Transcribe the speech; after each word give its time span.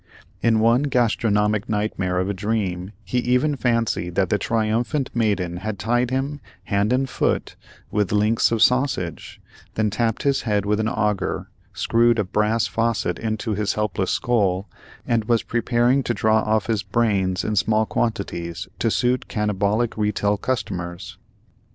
In 0.41 0.59
one 0.59 0.81
gastronomic 0.81 1.69
nightmare 1.69 2.17
of 2.19 2.27
a 2.27 2.33
dream 2.33 2.91
he 3.05 3.19
even 3.19 3.55
fancied 3.55 4.15
that 4.15 4.31
the 4.31 4.39
triumphant 4.39 5.11
maiden 5.15 5.57
had 5.57 5.77
tied 5.77 6.09
him, 6.09 6.39
hand 6.63 6.91
and 6.91 7.07
foot, 7.07 7.55
with 7.91 8.11
links 8.11 8.51
of 8.51 8.63
sausages, 8.63 9.37
then 9.75 9.91
tapped 9.91 10.23
his 10.23 10.41
head 10.41 10.65
with 10.65 10.79
an 10.79 10.87
auger, 10.89 11.51
screwed 11.75 12.17
a 12.17 12.23
brass 12.23 12.65
faucet 12.65 13.19
into 13.19 13.53
his 13.53 13.73
helpless 13.73 14.09
skull, 14.09 14.67
and 15.05 15.25
was 15.25 15.43
preparing 15.43 16.01
to 16.01 16.15
draw 16.15 16.39
off 16.39 16.65
his 16.65 16.81
brains 16.81 17.43
in 17.43 17.55
small 17.55 17.85
quantities 17.85 18.67
to 18.79 18.89
suit 18.89 19.27
cannibalic 19.27 19.95
retail 19.97 20.35
customers. 20.35 21.19